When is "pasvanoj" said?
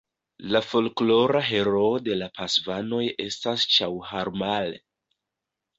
2.41-3.03